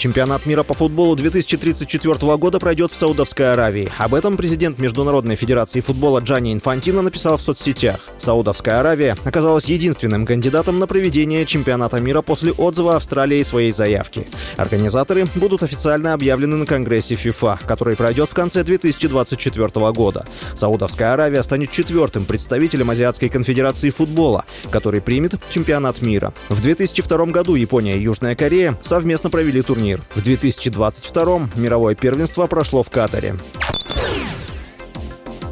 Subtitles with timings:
[0.00, 3.92] Чемпионат мира по футболу 2034 года пройдет в Саудовской Аравии.
[3.98, 8.00] Об этом президент Международной Федерации футбола Джани Инфантино написал в соцсетях.
[8.16, 14.26] Саудовская Аравия оказалась единственным кандидатом на проведение чемпионата мира после отзыва Австралии своей заявки.
[14.56, 20.24] Организаторы будут официально объявлены на Конгрессе ФИФА, который пройдет в конце 2024 года.
[20.54, 26.32] Саудовская Аравия станет четвертым представителем Азиатской конфедерации футбола, который примет чемпионат мира.
[26.48, 30.00] В 2002 году Япония и Южная Корея совместно провели турнир турнир.
[30.14, 33.34] В 2022 мировое первенство прошло в Катаре.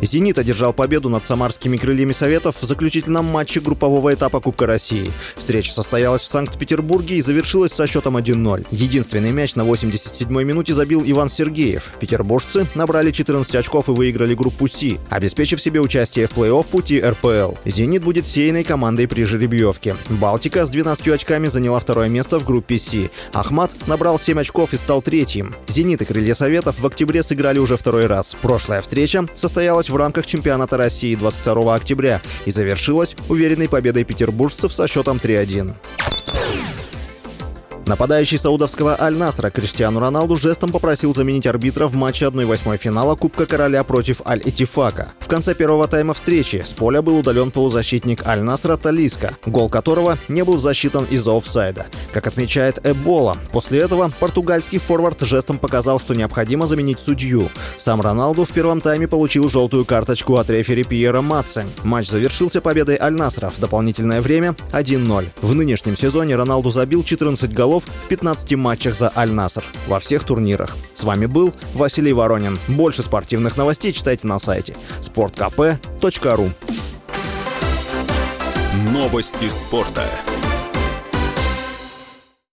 [0.00, 5.10] «Зенит» одержал победу над самарскими крыльями Советов в заключительном матче группового этапа Кубка России.
[5.36, 8.66] Встреча состоялась в Санкт-Петербурге и завершилась со счетом 1-0.
[8.70, 11.92] Единственный мяч на 87-й минуте забил Иван Сергеев.
[12.00, 17.54] Петербуржцы набрали 14 очков и выиграли группу «Си», обеспечив себе участие в плей-офф пути РПЛ.
[17.64, 19.96] «Зенит» будет сеянной командой при жеребьевке.
[20.08, 23.10] «Балтика» с 12 очками заняла второе место в группе «Си».
[23.32, 25.54] «Ахмат» набрал 7 очков и стал третьим.
[25.66, 28.36] «Зенит» и «Крылья Советов» в октябре сыграли уже второй раз.
[28.40, 29.26] Прошлая встреча
[29.88, 35.74] в рамках чемпионата России 22 октября и завершилась уверенной победой петербуржцев со счетом 3-1.
[37.88, 43.82] Нападающий саудовского Аль-Насра Криштиану Роналду жестом попросил заменить арбитра в матче 1-8 финала Кубка Короля
[43.82, 45.08] против Аль-Этифака.
[45.20, 50.44] В конце первого тайма встречи с поля был удален полузащитник Аль-Насра Талиска, гол которого не
[50.44, 51.86] был засчитан из-за офсайда.
[52.12, 57.48] Как отмечает Эбола, после этого португальский форвард жестом показал, что необходимо заменить судью.
[57.78, 61.64] Сам Роналду в первом тайме получил желтую карточку от рефери Пьера Матсе.
[61.84, 65.24] Матч завершился победой Аль-Насра в дополнительное время 1-0.
[65.40, 70.24] В нынешнем сезоне Роналду забил 14 голов голов в 15 матчах за Аль-Наср во всех
[70.24, 70.76] турнирах.
[70.94, 72.58] С вами был Василий Воронин.
[72.68, 76.50] Больше спортивных новостей читайте на сайте sportkp.ru
[78.92, 80.04] Новости спорта.